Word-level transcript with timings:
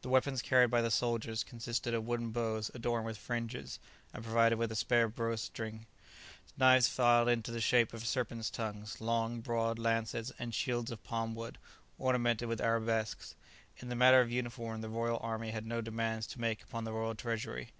The 0.00 0.08
weapons 0.08 0.40
carried 0.40 0.70
by 0.70 0.80
the 0.80 0.90
soldiers 0.90 1.44
consisted 1.44 1.92
of 1.92 2.06
wooden 2.06 2.30
bows 2.30 2.70
adorned 2.72 3.04
with 3.04 3.18
fringes 3.18 3.78
and 4.14 4.24
provided 4.24 4.56
with 4.56 4.72
a 4.72 4.74
spare 4.74 5.10
bowstring, 5.10 5.84
knives 6.56 6.88
filed 6.88 7.28
into 7.28 7.50
the 7.50 7.60
shape 7.60 7.92
of 7.92 8.06
serpents' 8.06 8.48
tongues, 8.48 8.98
long, 8.98 9.42
broad 9.42 9.78
lances, 9.78 10.32
and 10.38 10.54
shields 10.54 10.90
of 10.90 11.04
palm 11.04 11.34
wood, 11.34 11.58
ornamented 11.98 12.48
with 12.48 12.62
arabesques. 12.62 13.34
In 13.76 13.90
the 13.90 13.94
matter 13.94 14.22
of 14.22 14.30
uniform, 14.32 14.80
the 14.80 14.88
royal 14.88 15.18
army 15.22 15.50
had 15.50 15.66
no 15.66 15.82
demands 15.82 16.26
to 16.28 16.40
make 16.40 16.62
upon 16.62 16.84
the 16.84 16.92
royal 16.94 17.14
treasury. 17.14 17.72